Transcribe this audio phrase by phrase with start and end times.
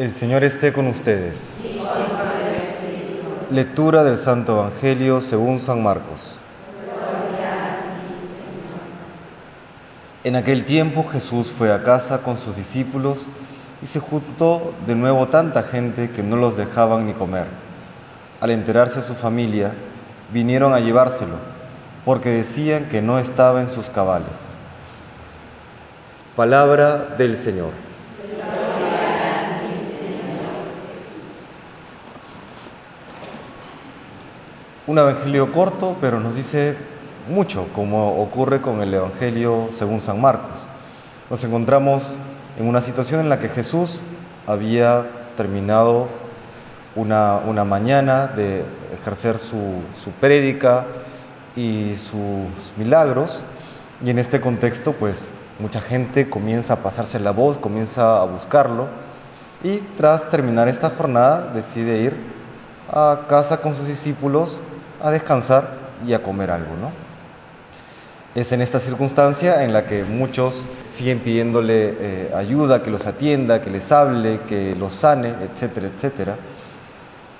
[0.00, 1.52] El Señor esté con ustedes.
[3.50, 6.38] Lectura del Santo Evangelio según San Marcos.
[10.24, 13.26] En aquel tiempo Jesús fue a casa con sus discípulos
[13.82, 17.44] y se juntó de nuevo tanta gente que no los dejaban ni comer.
[18.40, 19.74] Al enterarse su familia,
[20.32, 21.36] vinieron a llevárselo,
[22.06, 24.52] porque decían que no estaba en sus cabales.
[26.36, 27.89] Palabra del Señor.
[34.90, 36.74] Un evangelio corto, pero nos dice
[37.28, 40.66] mucho, como ocurre con el evangelio según San Marcos.
[41.30, 42.16] Nos encontramos
[42.58, 44.00] en una situación en la que Jesús
[44.48, 46.08] había terminado
[46.96, 50.86] una, una mañana de ejercer su, su prédica
[51.54, 53.44] y sus milagros,
[54.04, 55.30] y en este contexto, pues
[55.60, 58.88] mucha gente comienza a pasarse la voz, comienza a buscarlo,
[59.62, 62.16] y tras terminar esta jornada decide ir
[62.90, 64.60] a casa con sus discípulos
[65.02, 65.70] a descansar
[66.06, 66.90] y a comer algo, ¿no?
[68.34, 73.60] Es en esta circunstancia en la que muchos siguen pidiéndole eh, ayuda, que los atienda,
[73.60, 76.36] que les hable, que los sane, etcétera, etcétera.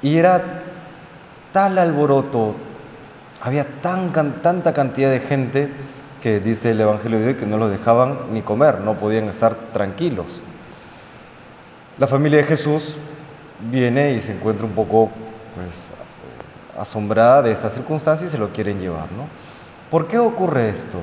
[0.00, 0.40] Y era
[1.52, 2.54] tal alboroto,
[3.42, 5.70] había tan, tanta cantidad de gente
[6.22, 9.54] que dice el Evangelio de hoy que no los dejaban ni comer, no podían estar
[9.72, 10.42] tranquilos.
[11.98, 12.96] La familia de Jesús
[13.70, 15.10] viene y se encuentra un poco
[15.54, 15.88] pues,
[16.78, 19.10] asombrada de esta circunstancia y se lo quieren llevar.
[19.12, 19.28] ¿no?
[19.90, 20.98] ¿Por qué ocurre esto?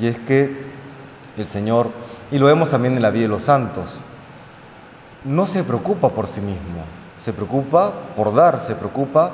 [0.00, 0.68] Y es que
[1.36, 1.90] el Señor,
[2.30, 4.00] y lo vemos también en la vida de los santos,
[5.24, 6.82] no se preocupa por sí mismo,
[7.18, 9.32] se preocupa por dar, se preocupa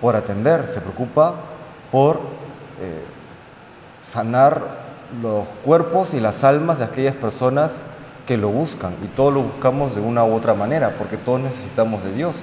[0.00, 1.34] por atender, se preocupa
[1.90, 2.20] por
[2.80, 3.04] eh,
[4.02, 4.84] sanar
[5.22, 7.84] los cuerpos y las almas de aquellas personas
[8.26, 8.94] que lo buscan.
[9.02, 12.42] Y todos lo buscamos de una u otra manera, porque todos necesitamos de Dios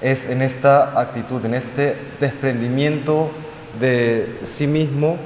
[0.00, 3.30] es en esta actitud, en este desprendimiento
[3.78, 5.18] de sí mismo,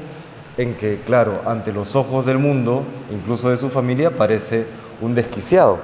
[0.56, 4.66] en que, claro, ante los ojos del mundo, incluso de su familia, parece
[5.00, 5.78] un desquiciado.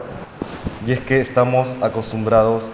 [0.87, 2.71] Y es que estamos acostumbrados,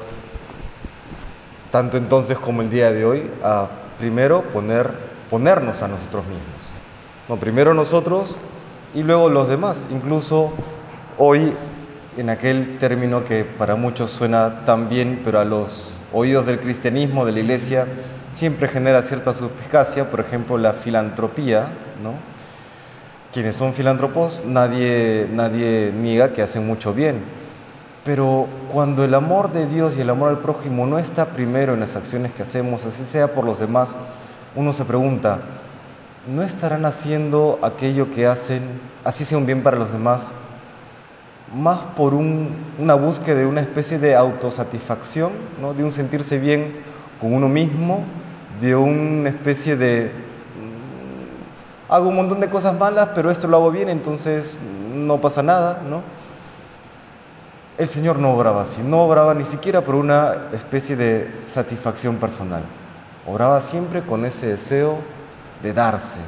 [1.71, 3.69] tanto entonces como el día de hoy, a
[3.99, 4.91] primero poner,
[5.31, 6.45] ponernos a nosotros mismos.
[7.29, 8.39] No, primero nosotros
[8.95, 9.87] y luego los demás.
[9.91, 10.53] Incluso
[11.19, 11.53] hoy,
[12.17, 17.27] en aquel término que para muchos suena tan bien, pero a los oídos del cristianismo,
[17.27, 17.87] de la iglesia,
[18.35, 21.69] siempre genera cierta suspicacia, por ejemplo, la filantropía,
[22.03, 22.15] ¿no?
[23.35, 27.23] Quienes son filántropos, nadie, nadie niega que hacen mucho bien,
[28.03, 31.81] pero cuando el amor de Dios y el amor al prójimo no está primero en
[31.81, 33.95] las acciones que hacemos, así sea por los demás,
[34.55, 35.41] uno se pregunta,
[36.35, 38.63] ¿no estarán haciendo aquello que hacen,
[39.05, 40.33] así sea un bien para los demás,
[41.55, 45.31] más por una búsqueda de una especie de autosatisfacción,
[45.61, 45.75] ¿no?
[45.75, 46.73] de un sentirse bien
[47.21, 48.05] con uno mismo,
[48.61, 53.71] de una especie de mm, hago un montón de cosas malas, pero esto lo hago
[53.71, 54.59] bien, entonces
[54.93, 56.03] no pasa nada, ¿no?
[57.79, 62.63] El Señor no obraba así, no obraba ni siquiera por una especie de satisfacción personal,
[63.27, 64.99] obraba siempre con ese deseo
[65.63, 66.21] de darse.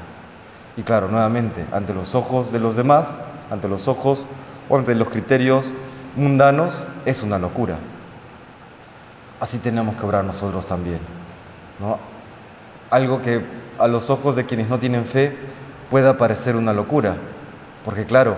[0.76, 3.18] Y claro, nuevamente, ante los ojos de los demás,
[3.50, 4.26] ante los ojos
[4.68, 5.72] o ante los criterios
[6.16, 7.76] mundanos, es una locura.
[9.40, 10.98] Así tenemos que obrar nosotros también.
[11.78, 11.98] ¿no?
[12.90, 13.42] Algo que
[13.78, 15.36] a los ojos de quienes no tienen fe
[15.90, 17.16] pueda parecer una locura.
[17.84, 18.36] Porque claro,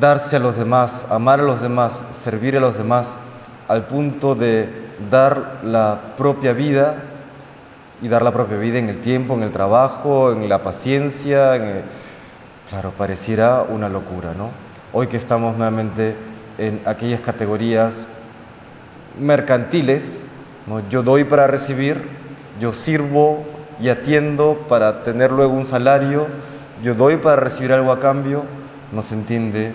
[0.00, 3.16] darse a los demás, amar a los demás, servir a los demás,
[3.68, 4.68] al punto de
[5.10, 6.96] dar la propia vida
[8.00, 11.84] y dar la propia vida en el tiempo, en el trabajo, en la paciencia,
[12.68, 14.71] claro, pareciera una locura, ¿no?
[14.92, 16.14] Hoy que estamos nuevamente
[16.58, 18.06] en aquellas categorías
[19.18, 20.22] mercantiles,
[20.66, 20.86] ¿no?
[20.88, 22.02] yo doy para recibir,
[22.60, 23.44] yo sirvo
[23.80, 26.26] y atiendo para tener luego un salario,
[26.82, 28.44] yo doy para recibir algo a cambio,
[28.92, 29.72] no se entiende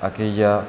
[0.00, 0.62] aquella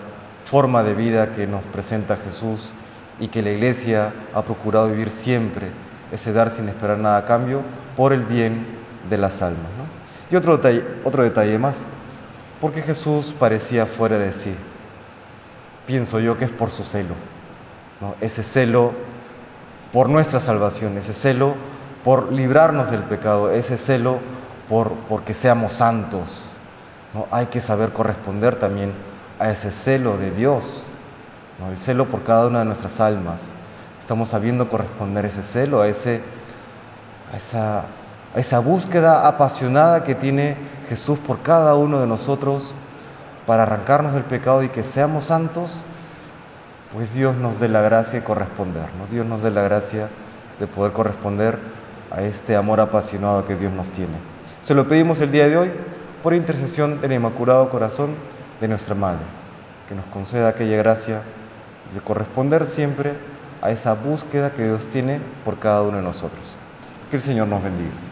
[0.43, 2.71] forma de vida que nos presenta Jesús
[3.19, 5.67] y que la Iglesia ha procurado vivir siempre,
[6.11, 7.61] ese dar sin esperar nada a cambio
[7.95, 8.65] por el bien
[9.09, 9.69] de las almas.
[10.31, 10.59] Y otro
[11.03, 11.87] otro detalle más,
[12.61, 14.55] porque Jesús parecía fuera de sí.
[15.87, 17.15] Pienso yo que es por su celo,
[17.99, 18.15] ¿no?
[18.21, 18.93] ese celo
[19.91, 21.55] por nuestra salvación, ese celo
[22.03, 24.19] por librarnos del pecado, ese celo
[24.69, 26.53] por porque seamos santos.
[27.15, 27.27] ¿no?
[27.31, 28.93] Hay que saber corresponder también
[29.39, 30.83] a ese celo de Dios,
[31.59, 31.71] ¿no?
[31.71, 33.51] el celo por cada una de nuestras almas.
[33.99, 36.21] Estamos sabiendo corresponder ese celo, a, ese,
[37.33, 37.85] a esa
[38.35, 40.55] esa búsqueda apasionada que tiene
[40.87, 42.73] Jesús por cada uno de nosotros
[43.45, 45.81] para arrancarnos del pecado y que seamos santos,
[46.93, 50.09] pues Dios nos dé la gracia de corresponder, Dios nos dé la gracia
[50.59, 51.57] de poder corresponder
[52.11, 54.15] a este amor apasionado que Dios nos tiene.
[54.61, 55.71] Se lo pedimos el día de hoy
[56.21, 58.15] por intercesión del Inmaculado Corazón
[58.59, 59.23] de nuestra Madre,
[59.87, 61.21] que nos conceda aquella gracia
[61.93, 63.13] de corresponder siempre
[63.61, 66.55] a esa búsqueda que Dios tiene por cada uno de nosotros.
[67.09, 68.10] Que el Señor nos bendiga.